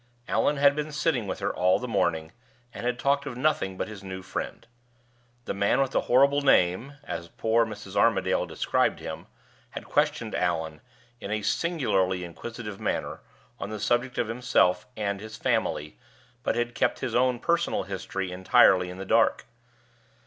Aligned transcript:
Allan 0.27 0.57
had 0.57 0.75
been 0.75 0.91
sitting 0.91 1.27
with 1.27 1.37
her 1.41 1.53
all 1.53 1.77
the 1.77 1.87
morning, 1.87 2.31
and 2.73 2.87
had 2.87 2.97
talked 2.97 3.27
of 3.27 3.37
nothing 3.37 3.77
but 3.77 3.87
his 3.87 4.03
new 4.03 4.23
friend. 4.23 4.65
The 5.45 5.53
man 5.53 5.79
with 5.79 5.91
the 5.91 6.01
horrible 6.09 6.41
name 6.41 6.93
(as 7.03 7.27
poor 7.27 7.67
Mrs. 7.67 7.95
Armadale 7.95 8.47
described 8.47 8.99
him) 8.99 9.27
had 9.69 9.85
questioned 9.85 10.33
Allan, 10.33 10.81
in 11.19 11.29
a 11.29 11.43
singularly 11.43 12.23
inquisitive 12.23 12.79
manner, 12.79 13.21
on 13.59 13.69
the 13.69 13.79
subject 13.79 14.17
of 14.17 14.27
himself 14.27 14.87
and 14.97 15.19
his 15.21 15.37
family, 15.37 15.99
but 16.41 16.55
had 16.55 16.73
kept 16.73 17.01
his 17.01 17.13
own 17.13 17.37
personal 17.39 17.83
history 17.83 18.31
entirely 18.31 18.89
in 18.89 18.97
the 18.97 19.05
dark. 19.05 19.45